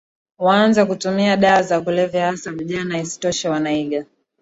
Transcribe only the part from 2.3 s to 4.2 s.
vijana Isitoshe wanaiga